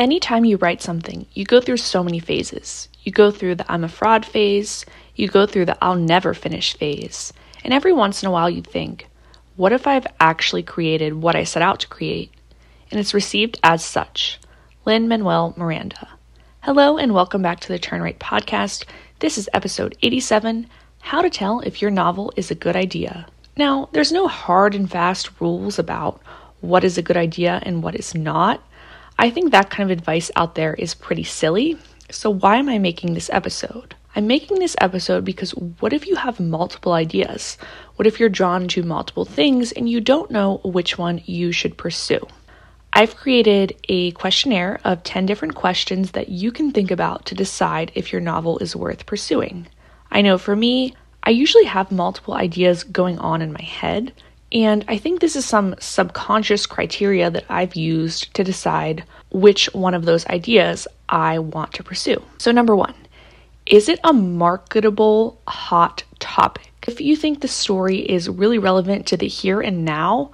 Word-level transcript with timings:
Anytime 0.00 0.46
you 0.46 0.56
write 0.56 0.80
something, 0.80 1.26
you 1.34 1.44
go 1.44 1.60
through 1.60 1.76
so 1.76 2.02
many 2.02 2.20
phases. 2.20 2.88
You 3.02 3.12
go 3.12 3.30
through 3.30 3.56
the 3.56 3.70
I'm 3.70 3.84
a 3.84 3.88
fraud 3.88 4.24
phase, 4.24 4.86
you 5.14 5.28
go 5.28 5.44
through 5.44 5.66
the 5.66 5.76
I'll 5.84 5.94
never 5.94 6.32
finish 6.32 6.74
phase, 6.74 7.34
and 7.62 7.74
every 7.74 7.92
once 7.92 8.22
in 8.22 8.26
a 8.26 8.32
while 8.32 8.48
you 8.48 8.62
think, 8.62 9.10
what 9.56 9.74
if 9.74 9.86
I've 9.86 10.06
actually 10.18 10.62
created 10.62 11.12
what 11.12 11.36
I 11.36 11.44
set 11.44 11.60
out 11.60 11.80
to 11.80 11.88
create? 11.88 12.32
And 12.90 12.98
it's 12.98 13.12
received 13.12 13.60
as 13.62 13.84
such. 13.84 14.40
Lin 14.86 15.06
Manuel 15.06 15.52
Miranda. 15.58 16.08
Hello, 16.62 16.96
and 16.96 17.12
welcome 17.12 17.42
back 17.42 17.60
to 17.60 17.68
the 17.68 17.78
Turn 17.78 18.00
Right 18.00 18.18
podcast. 18.18 18.86
This 19.18 19.36
is 19.36 19.50
episode 19.52 19.98
87 20.00 20.66
How 21.00 21.20
to 21.20 21.28
Tell 21.28 21.60
If 21.60 21.82
Your 21.82 21.90
Novel 21.90 22.32
is 22.36 22.50
a 22.50 22.54
Good 22.54 22.74
Idea. 22.74 23.26
Now, 23.54 23.90
there's 23.92 24.12
no 24.12 24.28
hard 24.28 24.74
and 24.74 24.90
fast 24.90 25.42
rules 25.42 25.78
about 25.78 26.22
what 26.62 26.84
is 26.84 26.96
a 26.96 27.02
good 27.02 27.18
idea 27.18 27.60
and 27.64 27.82
what 27.82 27.94
is 27.94 28.14
not. 28.14 28.62
I 29.20 29.28
think 29.28 29.52
that 29.52 29.68
kind 29.68 29.90
of 29.90 29.98
advice 29.98 30.30
out 30.34 30.54
there 30.54 30.72
is 30.72 30.94
pretty 30.94 31.24
silly. 31.24 31.76
So, 32.10 32.30
why 32.30 32.56
am 32.56 32.70
I 32.70 32.78
making 32.78 33.12
this 33.12 33.28
episode? 33.30 33.94
I'm 34.16 34.26
making 34.26 34.60
this 34.60 34.74
episode 34.80 35.26
because 35.26 35.50
what 35.50 35.92
if 35.92 36.06
you 36.06 36.16
have 36.16 36.40
multiple 36.40 36.94
ideas? 36.94 37.58
What 37.96 38.06
if 38.06 38.18
you're 38.18 38.30
drawn 38.30 38.66
to 38.68 38.82
multiple 38.82 39.26
things 39.26 39.72
and 39.72 39.90
you 39.90 40.00
don't 40.00 40.30
know 40.30 40.62
which 40.64 40.96
one 40.96 41.20
you 41.26 41.52
should 41.52 41.76
pursue? 41.76 42.26
I've 42.94 43.14
created 43.14 43.76
a 43.90 44.12
questionnaire 44.12 44.80
of 44.84 45.02
10 45.02 45.26
different 45.26 45.54
questions 45.54 46.12
that 46.12 46.30
you 46.30 46.50
can 46.50 46.72
think 46.72 46.90
about 46.90 47.26
to 47.26 47.34
decide 47.34 47.92
if 47.94 48.12
your 48.12 48.22
novel 48.22 48.56
is 48.60 48.74
worth 48.74 49.04
pursuing. 49.04 49.66
I 50.10 50.22
know 50.22 50.38
for 50.38 50.56
me, 50.56 50.94
I 51.24 51.28
usually 51.28 51.66
have 51.66 51.92
multiple 51.92 52.32
ideas 52.32 52.84
going 52.84 53.18
on 53.18 53.42
in 53.42 53.52
my 53.52 53.62
head, 53.62 54.14
and 54.52 54.84
I 54.88 54.98
think 54.98 55.20
this 55.20 55.36
is 55.36 55.44
some 55.44 55.76
subconscious 55.78 56.66
criteria 56.66 57.30
that 57.30 57.44
I've 57.48 57.76
used 57.76 58.34
to 58.34 58.42
decide 58.42 59.04
which 59.30 59.72
one 59.72 59.94
of 59.94 60.04
those 60.04 60.26
ideas 60.26 60.88
I 61.08 61.38
want 61.38 61.72
to 61.74 61.84
pursue. 61.84 62.22
So, 62.38 62.50
number 62.50 62.74
one, 62.74 62.94
is 63.66 63.88
it 63.88 64.00
a 64.02 64.12
marketable 64.12 65.40
hot 65.46 66.02
topic? 66.18 66.72
If 66.88 67.00
you 67.00 67.14
think 67.14 67.40
the 67.40 67.48
story 67.48 67.98
is 67.98 68.28
really 68.28 68.58
relevant 68.58 69.06
to 69.06 69.16
the 69.16 69.28
here 69.28 69.60
and 69.60 69.84
now, 69.84 70.32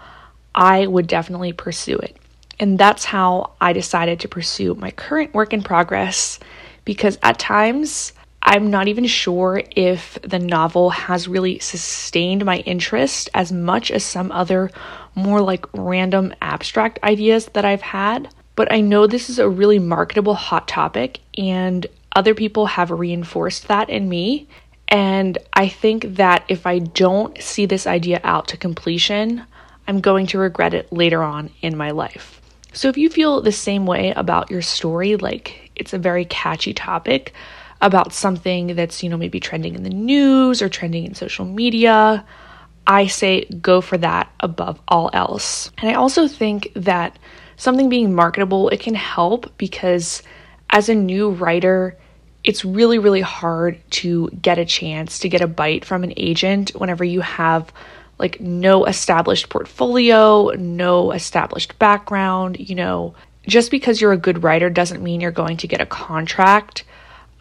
I 0.54 0.86
would 0.86 1.06
definitely 1.06 1.52
pursue 1.52 1.98
it. 1.98 2.16
And 2.58 2.78
that's 2.78 3.04
how 3.04 3.52
I 3.60 3.74
decided 3.74 4.20
to 4.20 4.28
pursue 4.28 4.74
my 4.74 4.90
current 4.90 5.34
work 5.34 5.52
in 5.52 5.62
progress 5.62 6.38
because 6.86 7.18
at 7.22 7.38
times 7.38 8.14
I'm 8.48 8.70
not 8.70 8.86
even 8.86 9.06
sure 9.06 9.60
if 9.74 10.18
the 10.22 10.38
novel 10.38 10.90
has 10.90 11.26
really 11.26 11.58
sustained 11.58 12.44
my 12.44 12.58
interest 12.58 13.28
as 13.34 13.50
much 13.50 13.90
as 13.90 14.04
some 14.04 14.30
other 14.30 14.70
more 15.16 15.40
like 15.40 15.66
random 15.74 16.32
abstract 16.40 17.00
ideas 17.02 17.46
that 17.54 17.64
I've 17.64 17.82
had. 17.82 18.32
But 18.54 18.72
I 18.72 18.80
know 18.80 19.06
this 19.06 19.28
is 19.28 19.40
a 19.40 19.48
really 19.48 19.80
marketable 19.80 20.34
hot 20.34 20.68
topic, 20.68 21.18
and 21.36 21.86
other 22.14 22.34
people 22.34 22.66
have 22.66 22.90
reinforced 22.90 23.66
that 23.66 23.90
in 23.90 24.08
me. 24.08 24.46
And 24.88 25.36
I 25.52 25.68
think 25.68 26.14
that 26.14 26.44
if 26.48 26.66
I 26.66 26.78
don't 26.78 27.42
see 27.42 27.66
this 27.66 27.86
idea 27.86 28.20
out 28.22 28.46
to 28.48 28.56
completion, 28.56 29.44
I'm 29.88 30.00
going 30.00 30.28
to 30.28 30.38
regret 30.38 30.72
it 30.72 30.92
later 30.92 31.22
on 31.22 31.50
in 31.62 31.76
my 31.76 31.90
life. 31.90 32.40
So 32.72 32.88
if 32.88 32.96
you 32.96 33.10
feel 33.10 33.40
the 33.40 33.52
same 33.52 33.86
way 33.86 34.12
about 34.12 34.50
your 34.50 34.62
story, 34.62 35.16
like 35.16 35.72
it's 35.74 35.92
a 35.92 35.98
very 35.98 36.24
catchy 36.24 36.72
topic, 36.72 37.34
about 37.80 38.12
something 38.12 38.74
that's, 38.74 39.02
you 39.02 39.08
know, 39.08 39.16
maybe 39.16 39.40
trending 39.40 39.74
in 39.74 39.82
the 39.82 39.90
news 39.90 40.62
or 40.62 40.68
trending 40.68 41.04
in 41.04 41.14
social 41.14 41.44
media, 41.44 42.24
I 42.86 43.06
say 43.06 43.44
go 43.44 43.80
for 43.80 43.98
that 43.98 44.30
above 44.40 44.80
all 44.88 45.10
else. 45.12 45.70
And 45.78 45.90
I 45.90 45.94
also 45.94 46.28
think 46.28 46.72
that 46.74 47.18
something 47.56 47.88
being 47.88 48.14
marketable, 48.14 48.68
it 48.68 48.80
can 48.80 48.94
help 48.94 49.56
because 49.58 50.22
as 50.70 50.88
a 50.88 50.94
new 50.94 51.30
writer, 51.30 51.96
it's 52.44 52.64
really, 52.64 52.98
really 52.98 53.20
hard 53.20 53.78
to 53.90 54.28
get 54.40 54.58
a 54.58 54.64
chance 54.64 55.18
to 55.18 55.28
get 55.28 55.40
a 55.40 55.48
bite 55.48 55.84
from 55.84 56.04
an 56.04 56.14
agent 56.16 56.70
whenever 56.70 57.04
you 57.04 57.20
have 57.20 57.72
like 58.18 58.40
no 58.40 58.84
established 58.84 59.48
portfolio, 59.48 60.50
no 60.50 61.10
established 61.10 61.78
background, 61.78 62.56
you 62.58 62.74
know, 62.74 63.14
just 63.46 63.70
because 63.70 64.00
you're 64.00 64.12
a 64.12 64.16
good 64.16 64.42
writer 64.42 64.70
doesn't 64.70 65.02
mean 65.02 65.20
you're 65.20 65.30
going 65.30 65.56
to 65.58 65.68
get 65.68 65.80
a 65.80 65.86
contract 65.86 66.84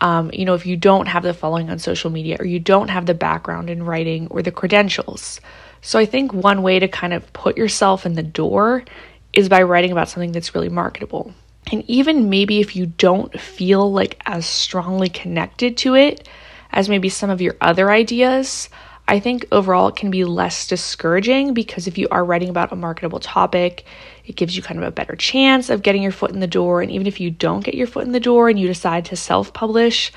um, 0.05 0.29
you 0.31 0.45
know, 0.45 0.53
if 0.53 0.67
you 0.67 0.77
don't 0.77 1.07
have 1.07 1.23
the 1.23 1.33
following 1.33 1.71
on 1.71 1.79
social 1.79 2.11
media 2.11 2.37
or 2.39 2.45
you 2.45 2.59
don't 2.59 2.89
have 2.89 3.07
the 3.07 3.15
background 3.15 3.71
in 3.71 3.81
writing 3.81 4.27
or 4.29 4.43
the 4.43 4.51
credentials. 4.51 5.41
So 5.81 5.97
I 5.97 6.05
think 6.05 6.31
one 6.31 6.61
way 6.61 6.77
to 6.77 6.87
kind 6.87 7.11
of 7.11 7.33
put 7.33 7.57
yourself 7.57 8.05
in 8.05 8.13
the 8.13 8.21
door 8.21 8.83
is 9.33 9.49
by 9.49 9.63
writing 9.63 9.91
about 9.91 10.07
something 10.07 10.31
that's 10.31 10.53
really 10.53 10.69
marketable. 10.69 11.33
And 11.71 11.83
even 11.89 12.29
maybe 12.29 12.59
if 12.59 12.75
you 12.75 12.85
don't 12.85 13.33
feel 13.39 13.91
like 13.91 14.21
as 14.27 14.45
strongly 14.45 15.09
connected 15.09 15.75
to 15.77 15.95
it 15.95 16.29
as 16.71 16.87
maybe 16.87 17.09
some 17.09 17.31
of 17.31 17.41
your 17.41 17.55
other 17.59 17.89
ideas, 17.89 18.69
I 19.07 19.19
think 19.19 19.45
overall 19.51 19.87
it 19.89 19.95
can 19.95 20.09
be 20.09 20.25
less 20.25 20.65
discouraging 20.65 21.53
because 21.53 21.85
if 21.85 21.97
you 21.97 22.07
are 22.09 22.25
writing 22.25 22.49
about 22.49 22.71
a 22.71 22.75
marketable 22.75 23.19
topic, 23.19 23.85
it 24.25 24.35
gives 24.35 24.55
you 24.55 24.63
kind 24.63 24.79
of 24.79 24.87
a 24.87 24.91
better 24.91 25.15
chance 25.15 25.69
of 25.69 25.83
getting 25.83 26.01
your 26.01 26.11
foot 26.11 26.31
in 26.31 26.39
the 26.39 26.47
door. 26.47 26.81
And 26.81 26.91
even 26.91 27.05
if 27.05 27.19
you 27.19 27.29
don't 27.29 27.63
get 27.63 27.75
your 27.75 27.87
foot 27.87 28.05
in 28.05 28.13
the 28.13 28.19
door 28.19 28.49
and 28.49 28.59
you 28.59 28.67
decide 28.67 29.05
to 29.05 29.15
self 29.15 29.53
publish, 29.53 30.11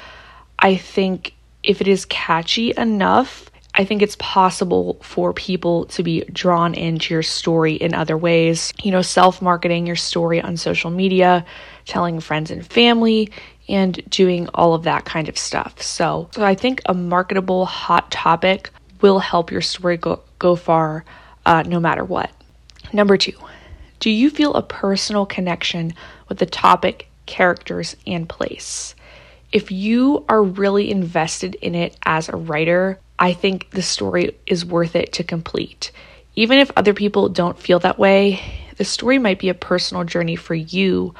I 0.58 0.76
think 0.76 1.34
if 1.62 1.82
it 1.82 1.88
is 1.88 2.06
catchy 2.06 2.72
enough, 2.76 3.50
I 3.74 3.84
think 3.84 4.00
it's 4.00 4.16
possible 4.18 4.98
for 5.02 5.34
people 5.34 5.84
to 5.86 6.02
be 6.02 6.24
drawn 6.32 6.74
into 6.74 7.12
your 7.12 7.22
story 7.22 7.74
in 7.74 7.94
other 7.94 8.16
ways. 8.16 8.72
You 8.82 8.90
know, 8.90 9.02
self 9.02 9.42
marketing 9.42 9.86
your 9.86 9.96
story 9.96 10.40
on 10.40 10.56
social 10.56 10.90
media, 10.90 11.44
telling 11.84 12.20
friends 12.20 12.50
and 12.50 12.66
family, 12.66 13.30
and 13.68 14.02
doing 14.08 14.48
all 14.54 14.72
of 14.72 14.84
that 14.84 15.04
kind 15.04 15.28
of 15.28 15.36
stuff. 15.36 15.82
So, 15.82 16.30
so 16.32 16.42
I 16.42 16.54
think 16.54 16.80
a 16.86 16.94
marketable 16.94 17.66
hot 17.66 18.10
topic 18.10 18.70
will 19.00 19.18
help 19.18 19.50
your 19.50 19.60
story 19.60 19.96
go, 19.96 20.20
go 20.38 20.56
far 20.56 21.04
uh, 21.46 21.62
no 21.66 21.80
matter 21.80 22.04
what. 22.04 22.30
Number 22.92 23.16
two, 23.16 23.32
do 24.00 24.10
you 24.10 24.30
feel 24.30 24.54
a 24.54 24.62
personal 24.62 25.26
connection 25.26 25.92
with 26.28 26.38
the 26.38 26.46
topic, 26.46 27.08
characters, 27.26 27.96
and 28.06 28.28
place? 28.28 28.94
If 29.50 29.72
you 29.72 30.24
are 30.28 30.42
really 30.42 30.90
invested 30.90 31.54
in 31.56 31.74
it 31.74 31.96
as 32.04 32.28
a 32.28 32.36
writer, 32.36 32.98
I 33.18 33.32
think 33.32 33.70
the 33.70 33.82
story 33.82 34.36
is 34.46 34.64
worth 34.64 34.94
it 34.94 35.12
to 35.14 35.24
complete. 35.24 35.90
Even 36.36 36.58
if 36.58 36.70
other 36.76 36.94
people 36.94 37.28
don't 37.28 37.58
feel 37.58 37.78
that 37.80 37.98
way, 37.98 38.40
the 38.76 38.84
story 38.84 39.18
might 39.18 39.40
be 39.40 39.48
a 39.48 39.54
personal 39.54 40.04
journey 40.04 40.36
for 40.36 40.54
you 40.54 41.14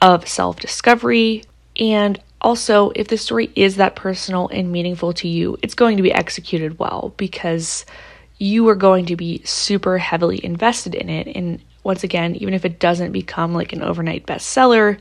of 0.00 0.26
self 0.26 0.58
discovery. 0.60 1.44
And 1.76 2.20
also, 2.42 2.90
if 2.94 3.08
the 3.08 3.16
story 3.16 3.50
is 3.54 3.76
that 3.76 3.96
personal 3.96 4.48
and 4.48 4.70
meaningful 4.70 5.12
to 5.14 5.28
you, 5.28 5.56
it's 5.62 5.74
going 5.74 5.96
to 5.96 6.02
be 6.02 6.12
executed 6.12 6.78
well 6.78 7.14
because 7.16 7.86
you 8.38 8.68
are 8.68 8.74
going 8.74 9.06
to 9.06 9.16
be 9.16 9.40
super 9.44 9.96
heavily 9.96 10.44
invested 10.44 10.94
in 10.94 11.08
it. 11.08 11.28
And 11.34 11.62
once 11.84 12.02
again, 12.04 12.34
even 12.36 12.52
if 12.52 12.64
it 12.64 12.80
doesn't 12.80 13.12
become 13.12 13.54
like 13.54 13.72
an 13.72 13.82
overnight 13.82 14.26
bestseller, 14.26 14.98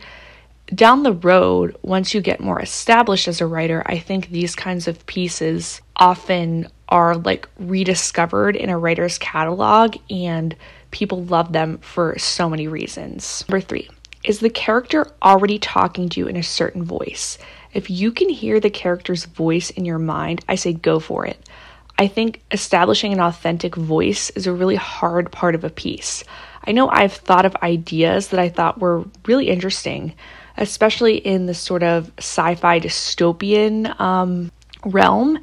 down 0.74 1.04
the 1.04 1.14
road, 1.14 1.76
once 1.82 2.14
you 2.14 2.22
get 2.22 2.40
more 2.40 2.62
established 2.62 3.28
as 3.28 3.42
a 3.42 3.48
writer, 3.48 3.84
I 3.86 3.98
think 3.98 4.30
these 4.30 4.56
kinds 4.56 4.88
of 4.88 5.06
pieces 5.06 5.82
often 5.96 6.68
are 6.90 7.16
like 7.16 7.50
rediscovered 7.60 8.56
in 8.56 8.70
a 8.70 8.78
writer's 8.78 9.18
catalog 9.18 9.98
and 10.10 10.56
people 10.92 11.24
love 11.26 11.52
them 11.52 11.80
for 11.80 12.18
so 12.20 12.50
many 12.50 12.68
reasons. 12.68 13.44
Number 13.50 13.62
three, 13.62 13.90
is 14.24 14.40
the 14.40 14.50
character 14.50 15.08
already 15.22 15.58
talking 15.60 16.10
to 16.10 16.20
you 16.20 16.28
in 16.28 16.38
a 16.38 16.44
certain 16.44 16.84
voice? 16.84 17.38
If 17.74 17.90
you 17.90 18.12
can 18.12 18.30
hear 18.30 18.60
the 18.60 18.70
character's 18.70 19.26
voice 19.26 19.70
in 19.70 19.86
your 19.86 20.00
mind, 20.00 20.44
I 20.48 20.56
say 20.56 20.74
go 20.74 21.00
for 21.00 21.26
it. 21.26 21.50
I 21.98 22.08
think 22.08 22.42
establishing 22.52 23.14
an 23.14 23.20
authentic 23.20 23.76
voice 23.76 24.30
is 24.32 24.48
a 24.48 24.54
really 24.54 24.76
hard 24.76 25.32
part 25.32 25.56
of 25.56 25.64
a 25.64 25.70
piece. 25.70 26.24
I 26.66 26.72
know 26.72 26.90
I've 26.90 27.14
thought 27.14 27.46
of 27.46 27.56
ideas 27.58 28.30
that 28.30 28.40
I 28.40 28.50
thought 28.50 28.80
were 28.80 29.06
really 29.26 29.50
interesting, 29.50 30.14
especially 30.58 31.18
in 31.18 31.46
the 31.46 31.54
sort 31.54 31.84
of 31.84 32.12
sci 32.18 32.56
fi 32.56 32.80
dystopian 32.80 34.00
um, 34.00 34.52
realm. 34.86 35.40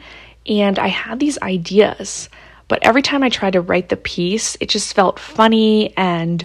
And 0.46 0.78
I 0.78 0.88
had 0.88 1.20
these 1.20 1.38
ideas, 1.42 2.28
but 2.68 2.78
every 2.82 3.02
time 3.02 3.22
I 3.22 3.28
tried 3.28 3.54
to 3.54 3.60
write 3.60 3.88
the 3.88 3.96
piece, 3.96 4.56
it 4.60 4.68
just 4.68 4.94
felt 4.94 5.18
funny 5.18 5.96
and 5.96 6.44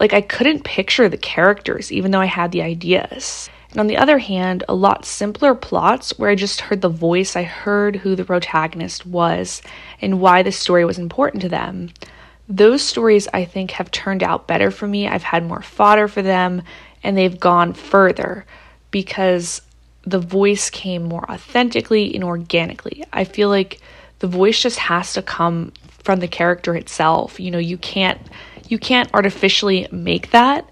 like 0.00 0.12
I 0.12 0.20
couldn't 0.20 0.64
picture 0.64 1.08
the 1.08 1.16
characters, 1.16 1.92
even 1.92 2.10
though 2.10 2.20
I 2.20 2.26
had 2.26 2.52
the 2.52 2.62
ideas. 2.62 3.48
And 3.70 3.80
on 3.80 3.86
the 3.86 3.96
other 3.96 4.18
hand, 4.18 4.62
a 4.68 4.74
lot 4.74 5.04
simpler 5.04 5.54
plots 5.54 6.18
where 6.18 6.30
I 6.30 6.34
just 6.34 6.60
heard 6.60 6.80
the 6.80 6.88
voice, 6.88 7.34
I 7.36 7.42
heard 7.42 7.96
who 7.96 8.14
the 8.14 8.24
protagonist 8.24 9.04
was 9.04 9.62
and 10.00 10.20
why 10.20 10.42
the 10.42 10.52
story 10.52 10.84
was 10.84 10.98
important 10.98 11.42
to 11.42 11.48
them 11.48 11.90
those 12.48 12.82
stories 12.82 13.28
I 13.32 13.44
think 13.44 13.72
have 13.72 13.90
turned 13.90 14.22
out 14.22 14.46
better 14.46 14.70
for 14.70 14.86
me. 14.86 15.08
I've 15.08 15.22
had 15.22 15.44
more 15.44 15.62
fodder 15.62 16.08
for 16.08 16.22
them 16.22 16.62
and 17.02 17.16
they've 17.16 17.38
gone 17.38 17.72
further 17.72 18.44
because 18.90 19.62
the 20.02 20.18
voice 20.18 20.68
came 20.68 21.04
more 21.04 21.30
authentically 21.30 22.14
and 22.14 22.22
organically. 22.22 23.04
I 23.12 23.24
feel 23.24 23.48
like 23.48 23.80
the 24.18 24.26
voice 24.26 24.60
just 24.60 24.78
has 24.78 25.14
to 25.14 25.22
come 25.22 25.72
from 25.88 26.20
the 26.20 26.28
character 26.28 26.74
itself. 26.76 27.40
You 27.40 27.50
know, 27.50 27.58
you 27.58 27.78
can't 27.78 28.20
you 28.68 28.78
can't 28.78 29.12
artificially 29.14 29.88
make 29.90 30.30
that. 30.30 30.68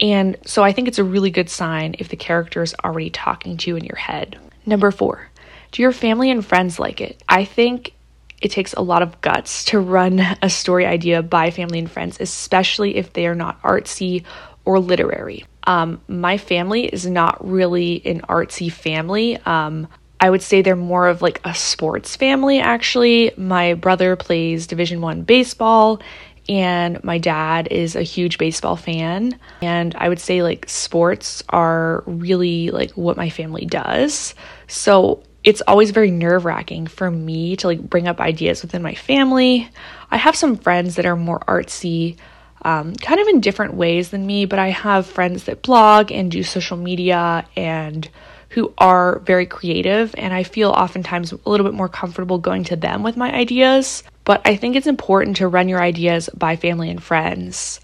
And 0.00 0.36
so 0.44 0.62
I 0.62 0.72
think 0.72 0.88
it's 0.88 0.98
a 0.98 1.04
really 1.04 1.30
good 1.30 1.48
sign 1.48 1.94
if 1.98 2.08
the 2.08 2.16
character 2.16 2.62
is 2.62 2.74
already 2.84 3.10
talking 3.10 3.56
to 3.58 3.70
you 3.70 3.76
in 3.76 3.84
your 3.84 3.96
head. 3.96 4.38
Number 4.66 4.90
four, 4.90 5.28
do 5.72 5.82
your 5.82 5.92
family 5.92 6.30
and 6.30 6.44
friends 6.44 6.78
like 6.78 7.00
it? 7.00 7.22
I 7.28 7.44
think 7.44 7.92
it 8.40 8.50
takes 8.50 8.74
a 8.74 8.82
lot 8.82 9.02
of 9.02 9.20
guts 9.20 9.64
to 9.66 9.80
run 9.80 10.20
a 10.42 10.50
story 10.50 10.84
idea 10.84 11.22
by 11.22 11.50
family 11.50 11.78
and 11.78 11.90
friends, 11.90 12.18
especially 12.20 12.96
if 12.96 13.12
they 13.12 13.26
are 13.26 13.34
not 13.34 13.62
artsy 13.62 14.24
or 14.64 14.80
literary. 14.80 15.44
Um, 15.66 16.00
my 16.08 16.38
family 16.38 16.84
is 16.86 17.06
not 17.06 17.46
really 17.46 18.04
an 18.04 18.20
artsy 18.22 18.70
family. 18.70 19.38
Um, 19.38 19.88
I 20.20 20.30
would 20.30 20.42
say 20.42 20.62
they're 20.62 20.76
more 20.76 21.08
of 21.08 21.22
like 21.22 21.40
a 21.44 21.54
sports 21.54 22.16
family 22.16 22.58
actually. 22.58 23.32
My 23.36 23.74
brother 23.74 24.16
plays 24.16 24.66
Division 24.66 25.00
1 25.00 25.22
baseball 25.22 26.00
and 26.48 27.02
my 27.02 27.18
dad 27.18 27.68
is 27.70 27.96
a 27.96 28.02
huge 28.02 28.38
baseball 28.38 28.76
fan 28.76 29.38
and 29.62 29.94
I 29.94 30.08
would 30.08 30.20
say 30.20 30.42
like 30.42 30.68
sports 30.68 31.42
are 31.48 32.02
really 32.06 32.70
like 32.70 32.92
what 32.92 33.16
my 33.16 33.30
family 33.30 33.64
does. 33.64 34.34
So 34.66 35.22
it's 35.42 35.62
always 35.66 35.90
very 35.90 36.10
nerve-wracking 36.10 36.86
for 36.86 37.10
me 37.10 37.56
to 37.56 37.66
like 37.66 37.82
bring 37.82 38.08
up 38.08 38.20
ideas 38.20 38.62
within 38.62 38.82
my 38.82 38.94
family. 38.94 39.68
I 40.10 40.16
have 40.16 40.36
some 40.36 40.56
friends 40.56 40.96
that 40.96 41.06
are 41.06 41.16
more 41.16 41.40
artsy 41.40 42.16
um, 42.62 42.94
kind 42.94 43.20
of 43.20 43.28
in 43.28 43.40
different 43.40 43.74
ways 43.74 44.08
than 44.08 44.26
me, 44.26 44.46
but 44.46 44.58
I 44.58 44.70
have 44.70 45.06
friends 45.06 45.44
that 45.44 45.62
blog 45.62 46.10
and 46.10 46.30
do 46.30 46.42
social 46.42 46.78
media 46.78 47.46
and 47.56 48.08
who 48.50 48.72
are 48.78 49.18
very 49.20 49.46
creative, 49.46 50.14
and 50.16 50.32
I 50.32 50.44
feel 50.44 50.70
oftentimes 50.70 51.32
a 51.32 51.38
little 51.44 51.66
bit 51.66 51.74
more 51.74 51.88
comfortable 51.88 52.38
going 52.38 52.64
to 52.64 52.76
them 52.76 53.02
with 53.02 53.16
my 53.16 53.32
ideas. 53.34 54.04
But 54.24 54.40
I 54.44 54.56
think 54.56 54.74
it's 54.74 54.86
important 54.86 55.36
to 55.36 55.48
run 55.48 55.68
your 55.68 55.82
ideas 55.82 56.30
by 56.34 56.56
family 56.56 56.90
and 56.90 57.02
friends 57.02 57.80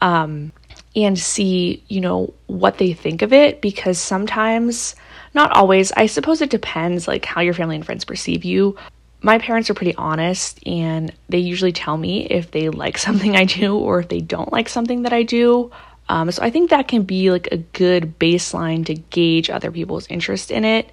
um, 0.00 0.52
and 0.96 1.18
see, 1.18 1.84
you 1.88 2.00
know, 2.00 2.32
what 2.46 2.78
they 2.78 2.92
think 2.92 3.22
of 3.22 3.32
it 3.32 3.60
because 3.60 3.98
sometimes, 3.98 4.94
not 5.34 5.52
always, 5.52 5.92
I 5.92 6.06
suppose 6.06 6.40
it 6.40 6.50
depends 6.50 7.06
like 7.06 7.24
how 7.24 7.40
your 7.40 7.54
family 7.54 7.76
and 7.76 7.84
friends 7.84 8.04
perceive 8.04 8.44
you. 8.44 8.76
My 9.20 9.38
parents 9.38 9.70
are 9.70 9.74
pretty 9.74 9.94
honest 9.94 10.66
and 10.66 11.12
they 11.28 11.38
usually 11.38 11.72
tell 11.72 11.96
me 11.96 12.26
if 12.26 12.50
they 12.50 12.70
like 12.70 12.98
something 13.06 13.36
I 13.36 13.44
do 13.44 13.76
or 13.76 14.00
if 14.00 14.08
they 14.08 14.20
don't 14.20 14.52
like 14.52 14.68
something 14.68 15.02
that 15.02 15.12
I 15.12 15.22
do. 15.22 15.70
Um, 16.08 16.30
so 16.30 16.42
I 16.42 16.50
think 16.50 16.70
that 16.70 16.88
can 16.88 17.04
be 17.04 17.30
like 17.30 17.48
a 17.52 17.58
good 17.58 18.18
baseline 18.18 18.84
to 18.86 18.94
gauge 18.94 19.50
other 19.50 19.70
people's 19.70 20.06
interest 20.08 20.50
in 20.50 20.64
it. 20.64 20.90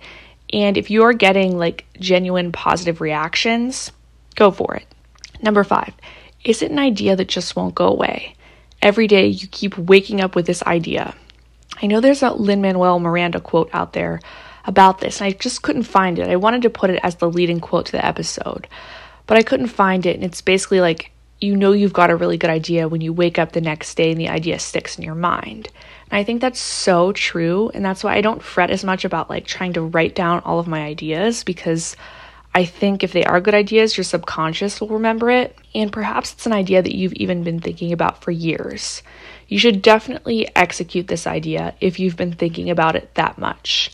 And 0.52 0.78
if 0.78 0.90
you 0.90 1.04
are 1.04 1.14
getting 1.14 1.58
like 1.58 1.86
genuine 2.00 2.52
positive 2.52 3.02
reactions, 3.02 3.92
go 4.36 4.52
for 4.52 4.76
it. 4.76 4.86
Number 5.42 5.64
five, 5.64 5.94
is 6.44 6.62
it 6.62 6.72
an 6.72 6.80
idea 6.80 7.16
that 7.16 7.28
just 7.28 7.56
won't 7.56 7.76
go 7.76 7.88
away? 7.88 8.36
Every 8.82 9.08
day 9.08 9.28
you 9.28 9.48
keep 9.48 9.78
waking 9.78 10.22
up 10.22 10.36
with 10.36 10.46
this 10.46 10.64
idea. 10.64 11.16
I 11.82 11.88
know 11.88 12.02
there's 12.02 12.24
a 12.24 12.32
Lin 12.32 12.62
Manuel 12.62 13.00
Miranda 13.00 13.40
quote 13.40 13.70
out 13.74 13.94
there 13.94 14.20
about 14.66 15.00
this, 15.00 15.20
and 15.20 15.28
I 15.28 15.32
just 15.32 15.62
couldn't 15.62 15.84
find 15.84 16.20
it. 16.20 16.28
I 16.28 16.36
wanted 16.36 16.62
to 16.64 16.70
put 16.70 16.90
it 16.90 17.00
as 17.04 17.16
the 17.16 17.30
leading 17.30 17.60
quote 17.60 17.88
to 17.88 17.92
the 17.94 18.06
episode, 18.06 18.68
but 19.28 19.38
I 19.38 19.44
couldn't 19.44 19.68
find 19.68 20.06
it. 20.06 20.16
And 20.16 20.24
it's 20.24 20.42
basically 20.42 20.82
like 20.82 21.12
you 21.42 21.56
know 21.56 21.72
you've 21.72 21.94
got 21.94 22.10
a 22.10 22.16
really 22.16 22.38
good 22.38 22.50
idea 22.50 22.88
when 22.88 23.02
you 23.02 23.14
wake 23.14 23.40
up 23.40 23.54
the 23.54 23.62
next 23.62 23.96
day 23.96 24.12
and 24.12 24.20
the 24.20 24.30
idea 24.30 24.60
sticks 24.60 24.98
in 24.98 25.04
your 25.04 25.16
mind. 25.16 25.70
And 26.12 26.20
I 26.20 26.24
think 26.24 26.42
that's 26.42 26.60
so 26.60 27.14
true. 27.14 27.72
And 27.74 27.84
that's 27.84 28.04
why 28.04 28.16
I 28.16 28.22
don't 28.22 28.44
fret 28.44 28.72
as 28.72 28.84
much 28.84 29.06
about 29.06 29.30
like 29.30 29.46
trying 29.46 29.74
to 29.74 29.82
write 29.82 30.16
down 30.16 30.42
all 30.42 30.60
of 30.60 30.68
my 30.68 30.82
ideas 30.82 31.44
because 31.44 31.96
I 32.54 32.66
think 32.66 33.04
if 33.04 33.14
they 33.14 33.24
are 33.24 33.40
good 33.40 33.54
ideas, 33.54 33.96
your 33.96 34.04
subconscious 34.04 34.82
will 34.82 34.90
remember 34.90 35.30
it. 35.30 35.56
And 35.76 35.92
perhaps 35.92 36.34
it's 36.34 36.46
an 36.46 36.54
idea 36.54 36.82
that 36.82 36.96
you've 36.96 37.14
even 37.14 37.44
been 37.44 37.60
thinking 37.60 37.92
about 37.92 38.24
for 38.24 38.32
years. 38.32 39.04
You 39.48 39.60
should 39.60 39.82
definitely 39.82 40.48
execute 40.56 41.08
this 41.08 41.28
idea 41.28 41.76
if 41.80 42.00
you've 42.00 42.18
been 42.18 42.34
thinking 42.34 42.70
about 42.70 42.96
it 42.96 43.14
that 43.16 43.38
much. 43.38 43.92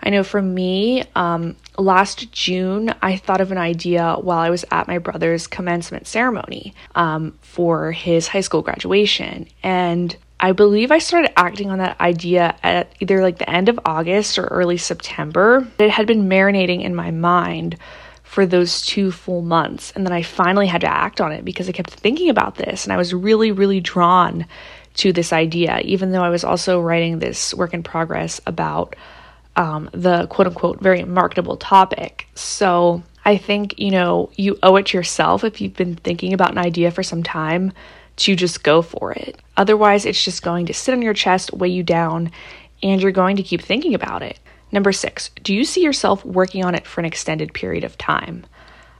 I 0.00 0.10
know 0.10 0.22
for 0.22 0.40
me, 0.40 1.04
um, 1.16 1.56
last 1.76 2.30
June, 2.30 2.94
I 3.02 3.16
thought 3.16 3.40
of 3.40 3.50
an 3.50 3.58
idea 3.58 4.16
while 4.20 4.38
I 4.38 4.50
was 4.50 4.64
at 4.70 4.86
my 4.86 4.98
brother's 4.98 5.46
commencement 5.46 6.06
ceremony 6.06 6.74
um, 6.94 7.36
for 7.40 7.90
his 7.92 8.28
high 8.28 8.42
school 8.42 8.62
graduation. 8.62 9.48
And 9.62 10.16
I 10.40 10.52
believe 10.52 10.92
I 10.92 10.98
started 10.98 11.38
acting 11.38 11.70
on 11.70 11.78
that 11.78 12.00
idea 12.00 12.54
at 12.62 12.92
either 13.00 13.22
like 13.22 13.38
the 13.38 13.50
end 13.50 13.68
of 13.68 13.80
August 13.84 14.38
or 14.38 14.44
early 14.44 14.76
September. 14.76 15.66
It 15.78 15.90
had 15.90 16.06
been 16.06 16.28
marinating 16.28 16.82
in 16.82 16.94
my 16.94 17.10
mind 17.10 17.76
for 18.22 18.46
those 18.46 18.82
two 18.82 19.10
full 19.10 19.42
months. 19.42 19.90
And 19.92 20.06
then 20.06 20.12
I 20.12 20.22
finally 20.22 20.66
had 20.66 20.82
to 20.82 20.86
act 20.86 21.20
on 21.20 21.32
it 21.32 21.44
because 21.44 21.68
I 21.68 21.72
kept 21.72 21.90
thinking 21.90 22.28
about 22.28 22.56
this 22.56 22.84
and 22.84 22.92
I 22.92 22.96
was 22.96 23.12
really, 23.12 23.50
really 23.50 23.80
drawn 23.80 24.46
to 24.94 25.12
this 25.12 25.32
idea, 25.32 25.80
even 25.80 26.12
though 26.12 26.22
I 26.22 26.28
was 26.28 26.44
also 26.44 26.80
writing 26.80 27.18
this 27.18 27.54
work 27.54 27.72
in 27.72 27.82
progress 27.82 28.40
about 28.46 28.94
um, 29.56 29.90
the 29.92 30.26
quote 30.28 30.46
unquote 30.46 30.80
very 30.80 31.04
marketable 31.04 31.56
topic. 31.56 32.28
So 32.34 33.02
I 33.28 33.36
think, 33.36 33.78
you 33.78 33.90
know, 33.90 34.30
you 34.36 34.58
owe 34.62 34.76
it 34.76 34.86
to 34.86 34.96
yourself 34.96 35.44
if 35.44 35.60
you've 35.60 35.76
been 35.76 35.96
thinking 35.96 36.32
about 36.32 36.52
an 36.52 36.56
idea 36.56 36.90
for 36.90 37.02
some 37.02 37.22
time 37.22 37.74
to 38.16 38.34
just 38.34 38.64
go 38.64 38.80
for 38.80 39.12
it. 39.12 39.38
Otherwise, 39.54 40.06
it's 40.06 40.24
just 40.24 40.42
going 40.42 40.64
to 40.64 40.72
sit 40.72 40.94
on 40.94 41.02
your 41.02 41.12
chest, 41.12 41.52
weigh 41.52 41.68
you 41.68 41.82
down, 41.82 42.32
and 42.82 43.02
you're 43.02 43.12
going 43.12 43.36
to 43.36 43.42
keep 43.42 43.60
thinking 43.60 43.92
about 43.92 44.22
it. 44.22 44.40
Number 44.72 44.92
six, 44.92 45.28
do 45.42 45.54
you 45.54 45.64
see 45.64 45.82
yourself 45.82 46.24
working 46.24 46.64
on 46.64 46.74
it 46.74 46.86
for 46.86 47.02
an 47.02 47.04
extended 47.04 47.52
period 47.52 47.84
of 47.84 47.98
time? 47.98 48.46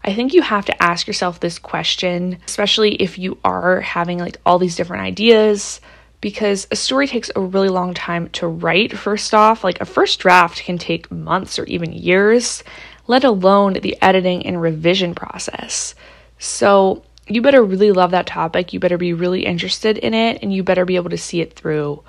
I 0.05 0.13
think 0.13 0.35
you 0.35 0.43
have 0.43 0.67
to 0.67 0.83
ask 0.83 1.07
yourself 1.07 1.41
this 1.41 1.59
question, 1.59 2.37
especially 2.47 2.97
if 2.97 3.19
you 3.19 3.39
are 3.45 3.81
having 3.81 4.19
like 4.19 4.37
all 4.45 4.59
these 4.59 4.77
different 4.77 5.05
ideas 5.05 5.81
because 6.21 6.67
a 6.71 6.77
story 6.77 7.07
takes 7.07 7.31
a 7.35 7.41
really 7.41 7.69
long 7.69 7.95
time 7.95 8.29
to 8.31 8.47
write, 8.47 8.97
first 8.97 9.33
off. 9.33 9.65
Like 9.65 9.81
a 9.81 9.87
first 9.87 10.19
draft 10.19 10.63
can 10.63 10.77
take 10.77 11.11
months 11.11 11.59
or 11.59 11.65
even 11.65 11.93
years, 11.93 12.63
let 13.09 13.25
alone 13.25 13.73
the 13.73 14.01
editing 14.01 14.47
and 14.47 14.63
revision 14.63 15.17
process. 15.17 15.97
So 16.39 17.03
you 17.27 17.43
better 17.43 17.63
really 17.63 17.91
love 17.91 18.13
that 18.13 18.27
topic. 18.27 18.73
You 18.73 18.79
better 18.79 18.99
be 18.99 19.13
really 19.13 19.45
interested 19.45 19.99
in 19.99 20.15
it 20.15 20.39
and 20.43 20.53
you 20.53 20.63
better 20.63 20.85
be 20.85 20.97
able 20.97 21.11
to 21.11 21.19
see 21.19 21.41
it 21.41 21.55
through. 21.55 22.03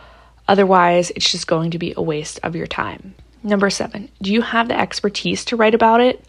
Otherwise, 0.48 1.12
it's 1.16 1.32
just 1.32 1.48
going 1.48 1.72
to 1.72 1.80
be 1.80 1.94
a 1.98 2.02
waste 2.02 2.40
of 2.44 2.56
your 2.56 2.68
time. 2.68 3.16
Number 3.42 3.70
seven, 3.70 4.10
do 4.22 4.32
you 4.32 4.42
have 4.42 4.68
the 4.68 4.80
expertise 4.80 5.46
to 5.46 5.56
write 5.56 5.74
about 5.74 6.02
it 6.02 6.24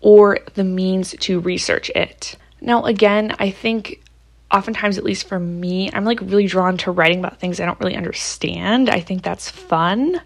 or 0.00 0.40
the 0.54 0.64
means 0.64 1.14
to 1.20 1.40
research 1.40 1.90
it? 1.90 2.36
Now, 2.60 2.84
again, 2.84 3.34
I 3.38 3.50
think 3.50 4.02
oftentimes, 4.50 4.98
at 4.98 5.04
least 5.04 5.28
for 5.28 5.38
me, 5.38 5.90
I'm 5.92 6.04
like 6.04 6.20
really 6.20 6.46
drawn 6.46 6.76
to 6.78 6.90
writing 6.90 7.20
about 7.20 7.38
things 7.38 7.60
I 7.60 7.66
don't 7.66 7.78
really 7.80 7.96
understand. 7.96 8.90
I 8.90 9.00
think 9.00 9.22
that's 9.22 9.48
fun, 9.48 10.20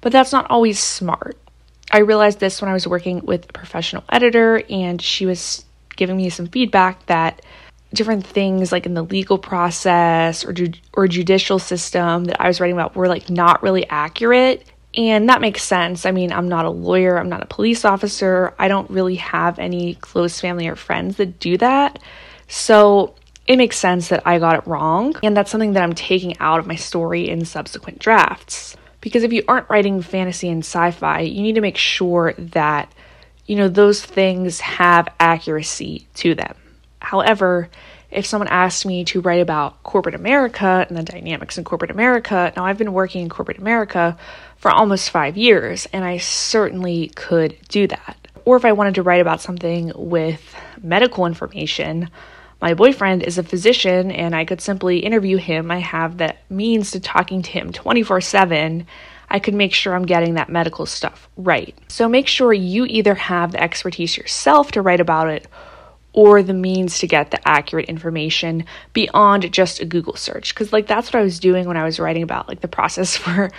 but 0.00 0.10
that's 0.10 0.32
not 0.32 0.50
always 0.50 0.78
smart. 0.78 1.38
I 1.90 1.98
realized 1.98 2.40
this 2.40 2.60
when 2.60 2.70
I 2.70 2.74
was 2.74 2.86
working 2.86 3.24
with 3.24 3.48
a 3.48 3.52
professional 3.52 4.04
editor, 4.08 4.62
and 4.70 5.00
she 5.00 5.26
was 5.26 5.64
giving 5.96 6.16
me 6.16 6.30
some 6.30 6.46
feedback 6.46 7.04
that 7.06 7.42
different 7.92 8.24
things 8.24 8.70
like 8.70 8.86
in 8.86 8.94
the 8.94 9.02
legal 9.02 9.36
process 9.36 10.44
or 10.44 10.52
ju- 10.52 10.72
or 10.92 11.08
judicial 11.08 11.58
system 11.58 12.24
that 12.26 12.40
I 12.40 12.46
was 12.46 12.60
writing 12.60 12.76
about 12.76 12.94
were 12.94 13.08
like 13.08 13.28
not 13.28 13.62
really 13.64 13.88
accurate 13.88 14.64
and 14.94 15.28
that 15.28 15.40
makes 15.40 15.62
sense. 15.62 16.04
I 16.04 16.10
mean, 16.10 16.32
I'm 16.32 16.48
not 16.48 16.64
a 16.64 16.70
lawyer, 16.70 17.16
I'm 17.16 17.28
not 17.28 17.42
a 17.42 17.46
police 17.46 17.84
officer. 17.84 18.54
I 18.58 18.68
don't 18.68 18.90
really 18.90 19.16
have 19.16 19.58
any 19.58 19.94
close 19.94 20.40
family 20.40 20.66
or 20.66 20.76
friends 20.76 21.16
that 21.16 21.38
do 21.38 21.56
that. 21.58 22.00
So, 22.48 23.14
it 23.46 23.56
makes 23.56 23.78
sense 23.78 24.08
that 24.08 24.22
I 24.26 24.38
got 24.38 24.56
it 24.56 24.66
wrong, 24.66 25.14
and 25.24 25.36
that's 25.36 25.50
something 25.50 25.72
that 25.72 25.82
I'm 25.82 25.94
taking 25.94 26.38
out 26.38 26.60
of 26.60 26.66
my 26.68 26.76
story 26.76 27.28
in 27.28 27.44
subsequent 27.44 27.98
drafts. 27.98 28.76
Because 29.00 29.22
if 29.22 29.32
you 29.32 29.42
aren't 29.48 29.70
writing 29.70 30.02
fantasy 30.02 30.48
and 30.48 30.64
sci 30.64 30.90
fi, 30.90 31.20
you 31.20 31.42
need 31.42 31.54
to 31.54 31.60
make 31.60 31.76
sure 31.76 32.34
that, 32.36 32.92
you 33.46 33.56
know, 33.56 33.68
those 33.68 34.04
things 34.04 34.60
have 34.60 35.08
accuracy 35.18 36.06
to 36.14 36.34
them. 36.34 36.54
However, 37.00 37.70
if 38.10 38.26
someone 38.26 38.48
asked 38.48 38.84
me 38.84 39.04
to 39.04 39.20
write 39.20 39.40
about 39.40 39.82
corporate 39.84 40.14
America 40.14 40.84
and 40.88 40.98
the 40.98 41.02
dynamics 41.02 41.56
in 41.56 41.64
corporate 41.64 41.90
America, 41.90 42.52
now 42.56 42.64
I've 42.64 42.78
been 42.78 42.92
working 42.92 43.22
in 43.22 43.28
corporate 43.28 43.58
America 43.58 44.18
for 44.56 44.70
almost 44.70 45.10
five 45.10 45.36
years, 45.36 45.86
and 45.92 46.04
I 46.04 46.18
certainly 46.18 47.08
could 47.14 47.56
do 47.68 47.86
that. 47.86 48.16
Or 48.44 48.56
if 48.56 48.64
I 48.64 48.72
wanted 48.72 48.96
to 48.96 49.02
write 49.02 49.20
about 49.20 49.40
something 49.40 49.92
with 49.94 50.54
medical 50.82 51.24
information, 51.24 52.10
my 52.60 52.74
boyfriend 52.74 53.22
is 53.22 53.38
a 53.38 53.42
physician 53.42 54.10
and 54.10 54.34
I 54.34 54.44
could 54.44 54.60
simply 54.60 54.98
interview 54.98 55.38
him. 55.38 55.70
I 55.70 55.78
have 55.78 56.18
the 56.18 56.34
means 56.48 56.90
to 56.92 57.00
talking 57.00 57.42
to 57.42 57.50
him 57.50 57.72
24 57.72 58.20
7. 58.20 58.86
I 59.32 59.38
could 59.38 59.54
make 59.54 59.72
sure 59.72 59.94
I'm 59.94 60.06
getting 60.06 60.34
that 60.34 60.48
medical 60.48 60.86
stuff 60.86 61.28
right. 61.36 61.76
So 61.88 62.08
make 62.08 62.26
sure 62.26 62.52
you 62.52 62.84
either 62.86 63.14
have 63.14 63.52
the 63.52 63.62
expertise 63.62 64.16
yourself 64.16 64.72
to 64.72 64.82
write 64.82 65.00
about 65.00 65.28
it 65.28 65.46
or 66.12 66.42
the 66.42 66.54
means 66.54 66.98
to 66.98 67.06
get 67.06 67.30
the 67.30 67.48
accurate 67.48 67.88
information 67.88 68.64
beyond 68.92 69.52
just 69.52 69.80
a 69.80 69.84
Google 69.84 70.16
search. 70.16 70.52
Because, 70.52 70.72
like, 70.72 70.88
that's 70.88 71.12
what 71.12 71.20
I 71.20 71.22
was 71.22 71.38
doing 71.38 71.68
when 71.68 71.76
I 71.76 71.84
was 71.84 72.00
writing 72.00 72.24
about, 72.24 72.48
like, 72.48 72.60
the 72.60 72.68
process 72.68 73.16
for 73.16 73.50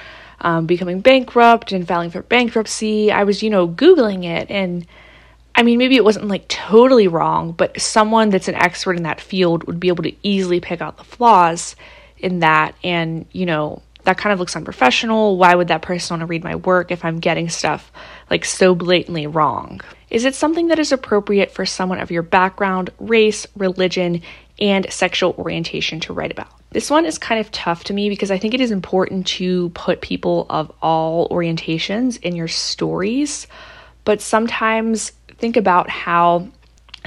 um, 0.41 0.65
becoming 0.65 1.00
bankrupt 1.00 1.72
and 1.72 1.88
filing 1.88 2.10
for 2.10 2.24
bankruptcy. 2.24 3.12
I 3.12 3.24
was, 3.24 3.41
you 3.41 3.50
know, 3.50 3.67
Googling 3.67 4.25
it 4.25 4.51
and 4.51 4.86
I 5.55 5.63
mean, 5.63 5.77
maybe 5.77 5.96
it 5.96 6.03
wasn't 6.03 6.27
like 6.27 6.48
totally 6.48 7.08
wrong, 7.08 7.51
but 7.51 7.79
someone 7.79 8.29
that's 8.29 8.48
an 8.48 8.55
expert 8.55 8.98
in 8.98 9.03
that 9.03 9.22
field 9.22 9.65
would 9.65 9.79
be 9.79 9.89
able 9.89 10.03
to 10.03 10.15
easily 10.24 10.60
pick 10.60 10.81
out 10.81 10.98
the 10.98 11.03
flaws 11.03 11.75
in 12.17 12.39
that 12.39 12.75
and, 12.84 13.25
you 13.31 13.46
know, 13.46 13.81
that 14.03 14.17
kind 14.17 14.34
of 14.34 14.39
looks 14.39 14.55
unprofessional. 14.55 15.38
Why 15.38 15.53
would 15.53 15.67
that 15.67 15.81
person 15.81 16.15
want 16.15 16.22
to 16.22 16.31
read 16.31 16.43
my 16.43 16.55
work 16.55 16.91
if 16.91 17.05
I'm 17.05 17.20
getting 17.20 17.50
stuff 17.50 17.91
like 18.29 18.46
so 18.46 18.74
blatantly 18.74 19.27
wrong? 19.27 19.81
Is 20.10 20.25
it 20.25 20.36
something 20.36 20.67
that 20.70 20.79
is 20.79 20.91
appropriate 20.91 21.51
for 21.51 21.65
someone 21.65 22.00
of 22.00 22.12
your 22.12 22.24
background, 22.24 22.89
race, 23.00 23.46
religion, 23.55 24.22
and 24.60 24.91
sexual 24.91 25.36
orientation 25.38 26.00
to 26.01 26.13
write 26.13 26.31
about? 26.31 26.50
This 26.72 26.89
one 26.89 27.05
is 27.05 27.17
kind 27.17 27.39
of 27.39 27.51
tough 27.51 27.84
to 27.86 27.93
me 27.93 28.10
because 28.10 28.31
I 28.31 28.38
think 28.38 28.53
it 28.53 28.62
is 28.62 28.72
important 28.72 29.27
to 29.27 29.70
put 29.70 30.01
people 30.01 30.48
of 30.50 30.72
all 30.81 31.29
orientations 31.29 32.20
in 32.22 32.36
your 32.36 32.48
stories, 32.48 33.48
but 34.03 34.22
sometimes 34.22 35.12
think 35.41 35.57
about 35.57 35.89
how 35.89 36.48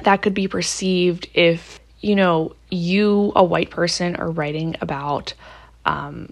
that 0.03 0.21
could 0.21 0.35
be 0.35 0.49
perceived 0.49 1.31
if, 1.35 1.79
you 2.01 2.17
know, 2.17 2.55
you, 2.69 3.33
a 3.37 3.45
white 3.45 3.71
person, 3.71 4.17
are 4.17 4.31
writing 4.31 4.75
about 4.81 5.33
um, 5.87 6.31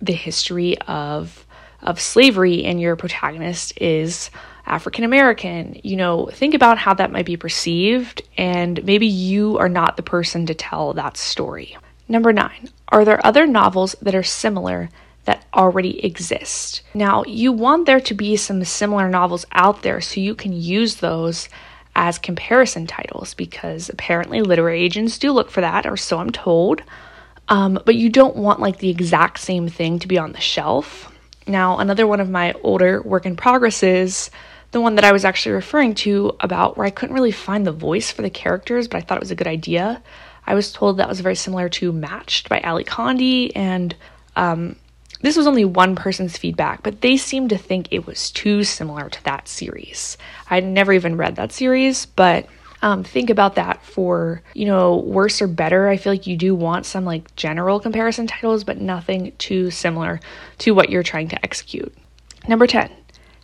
the 0.00 0.12
history 0.12 0.78
of 0.82 1.46
of 1.82 1.98
slavery 1.98 2.64
and 2.64 2.78
your 2.78 2.94
protagonist 2.94 3.72
is 3.80 4.30
African 4.66 5.02
American. 5.02 5.80
You 5.82 5.96
know, 5.96 6.28
think 6.30 6.52
about 6.52 6.76
how 6.76 6.92
that 6.94 7.10
might 7.10 7.24
be 7.24 7.38
perceived, 7.38 8.22
and 8.36 8.84
maybe 8.84 9.06
you 9.06 9.56
are 9.56 9.68
not 9.70 9.96
the 9.96 10.02
person 10.02 10.44
to 10.44 10.54
tell 10.54 10.92
that 10.92 11.16
story. 11.16 11.78
Number 12.06 12.34
nine, 12.34 12.68
are 12.88 13.06
there 13.06 13.24
other 13.24 13.46
novels 13.46 13.96
that 14.02 14.14
are 14.14 14.22
similar 14.22 14.90
that 15.24 15.44
already 15.54 16.04
exist? 16.04 16.82
Now, 16.94 17.24
you 17.24 17.52
want 17.52 17.86
there 17.86 18.00
to 18.00 18.14
be 18.14 18.36
some 18.36 18.64
similar 18.64 19.08
novels 19.08 19.46
out 19.52 19.82
there 19.82 20.00
so 20.00 20.20
you 20.20 20.34
can 20.34 20.52
use 20.52 20.96
those 20.96 21.48
as 21.96 22.18
comparison 22.18 22.86
titles 22.86 23.34
because 23.34 23.88
apparently 23.88 24.42
literary 24.42 24.82
agents 24.82 25.18
do 25.18 25.32
look 25.32 25.50
for 25.50 25.60
that, 25.60 25.86
or 25.86 25.96
so 25.96 26.18
I'm 26.18 26.30
told. 26.30 26.82
Um, 27.48 27.80
but 27.84 27.96
you 27.96 28.08
don't 28.08 28.36
want 28.36 28.60
like 28.60 28.78
the 28.78 28.90
exact 28.90 29.40
same 29.40 29.68
thing 29.68 29.98
to 29.98 30.08
be 30.08 30.18
on 30.18 30.32
the 30.32 30.40
shelf. 30.40 31.12
Now, 31.46 31.78
another 31.78 32.06
one 32.06 32.20
of 32.20 32.30
my 32.30 32.54
older 32.62 33.02
work 33.02 33.26
in 33.26 33.34
progresses, 33.34 34.30
the 34.70 34.80
one 34.80 34.94
that 34.94 35.04
I 35.04 35.12
was 35.12 35.24
actually 35.24 35.52
referring 35.52 35.94
to 35.96 36.36
about 36.38 36.76
where 36.76 36.86
I 36.86 36.90
couldn't 36.90 37.14
really 37.14 37.32
find 37.32 37.66
the 37.66 37.72
voice 37.72 38.12
for 38.12 38.22
the 38.22 38.30
characters, 38.30 38.86
but 38.86 38.98
I 38.98 39.00
thought 39.00 39.18
it 39.18 39.22
was 39.22 39.32
a 39.32 39.36
good 39.36 39.48
idea. 39.48 40.00
I 40.46 40.54
was 40.54 40.72
told 40.72 40.96
that 40.96 41.08
was 41.08 41.20
very 41.20 41.34
similar 41.34 41.68
to 41.70 41.92
Matched 41.92 42.48
by 42.48 42.60
Ally 42.60 42.84
Condie, 42.84 43.50
and 43.56 43.96
um, 44.36 44.76
this 45.22 45.36
was 45.36 45.46
only 45.46 45.64
one 45.64 45.96
person's 45.96 46.36
feedback, 46.36 46.82
but 46.82 47.00
they 47.00 47.16
seemed 47.16 47.50
to 47.50 47.58
think 47.58 47.88
it 47.90 48.06
was 48.06 48.30
too 48.30 48.64
similar 48.64 49.08
to 49.08 49.24
that 49.24 49.48
series. 49.48 50.16
I'd 50.48 50.64
never 50.64 50.92
even 50.92 51.16
read 51.16 51.36
that 51.36 51.52
series, 51.52 52.06
but 52.06 52.46
um, 52.82 53.04
think 53.04 53.28
about 53.28 53.56
that 53.56 53.84
for, 53.84 54.42
you 54.54 54.64
know, 54.64 54.96
worse 54.96 55.42
or 55.42 55.46
better. 55.46 55.88
I 55.88 55.98
feel 55.98 56.12
like 56.12 56.26
you 56.26 56.36
do 56.36 56.54
want 56.54 56.86
some 56.86 57.04
like 57.04 57.34
general 57.36 57.80
comparison 57.80 58.26
titles, 58.26 58.64
but 58.64 58.80
nothing 58.80 59.32
too 59.38 59.70
similar 59.70 60.20
to 60.58 60.72
what 60.72 60.88
you're 60.88 61.02
trying 61.02 61.28
to 61.28 61.44
execute. 61.44 61.94
Number 62.48 62.66
10, 62.66 62.90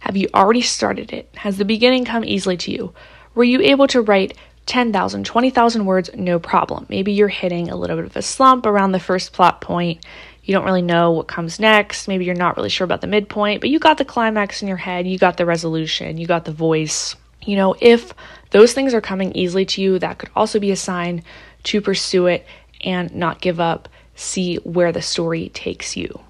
have 0.01 0.17
you 0.17 0.29
already 0.35 0.63
started 0.63 1.13
it? 1.13 1.29
Has 1.37 1.59
the 1.59 1.65
beginning 1.65 2.05
come 2.05 2.25
easily 2.25 2.57
to 2.59 2.71
you? 2.71 2.95
Were 3.35 3.45
you 3.45 3.61
able 3.61 3.87
to 3.89 4.01
write 4.01 4.39
10,000, 4.65 5.25
20,000 5.27 5.85
words? 5.85 6.11
No 6.15 6.39
problem. 6.39 6.87
Maybe 6.89 7.13
you're 7.13 7.29
hitting 7.29 7.69
a 7.69 7.77
little 7.77 7.97
bit 7.97 8.07
of 8.07 8.17
a 8.17 8.23
slump 8.23 8.65
around 8.65 8.93
the 8.93 9.01
first 9.01 9.35
plot 9.35 9.61
point. 9.61 10.05
You 10.47 10.55
don't 10.55 10.65
really 10.65 10.81
know 10.81 11.11
what 11.11 11.27
comes 11.27 11.59
next. 11.59 12.07
Maybe 12.07 12.25
you're 12.25 12.37
not 12.37 12.57
really 12.57 12.69
sure 12.69 12.85
about 12.85 13.01
the 13.01 13.09
midpoint, 13.09 13.61
but 13.61 13.69
you 13.69 13.81
got 13.81 13.99
the 13.99 14.05
climax 14.05 14.63
in 14.63 14.69
your 14.69 14.77
head, 14.77 15.07
you 15.07 15.19
got 15.19 15.37
the 15.37 15.45
resolution, 15.45 16.19
you 16.19 16.27
got 16.27 16.45
the 16.45 16.53
voice. 16.53 17.17
You 17.43 17.57
know, 17.57 17.75
if 17.81 18.15
those 18.51 18.73
things 18.73 18.95
are 18.95 19.01
coming 19.01 19.33
easily 19.33 19.67
to 19.67 19.83
you, 19.83 19.99
that 19.99 20.19
could 20.19 20.31
also 20.37 20.61
be 20.61 20.71
a 20.71 20.77
sign 20.77 21.25
to 21.65 21.81
pursue 21.81 22.27
it 22.27 22.47
and 22.83 23.13
not 23.13 23.41
give 23.41 23.59
up, 23.59 23.89
see 24.15 24.57
where 24.59 24.93
the 24.93 25.03
story 25.03 25.49
takes 25.49 25.97
you. 25.97 26.21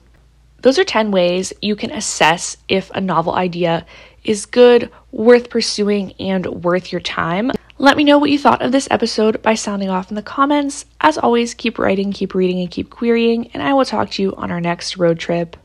Those 0.62 0.78
are 0.78 0.84
10 0.84 1.10
ways 1.10 1.52
you 1.60 1.76
can 1.76 1.90
assess 1.90 2.56
if 2.68 2.90
a 2.92 3.00
novel 3.02 3.34
idea 3.34 3.84
is 4.24 4.46
good, 4.46 4.90
worth 5.12 5.50
pursuing, 5.50 6.12
and 6.18 6.46
worth 6.64 6.90
your 6.90 7.02
time. 7.02 7.52
Let 7.78 7.98
me 7.98 8.04
know 8.04 8.16
what 8.16 8.30
you 8.30 8.38
thought 8.38 8.62
of 8.62 8.72
this 8.72 8.88
episode 8.90 9.42
by 9.42 9.52
sounding 9.54 9.90
off 9.90 10.10
in 10.10 10.14
the 10.14 10.22
comments. 10.22 10.86
As 10.98 11.18
always, 11.18 11.52
keep 11.52 11.78
writing, 11.78 12.10
keep 12.10 12.34
reading, 12.34 12.60
and 12.60 12.70
keep 12.70 12.88
querying, 12.88 13.50
and 13.52 13.62
I 13.62 13.74
will 13.74 13.84
talk 13.84 14.10
to 14.12 14.22
you 14.22 14.34
on 14.36 14.50
our 14.50 14.62
next 14.62 14.96
road 14.96 15.18
trip. 15.18 15.54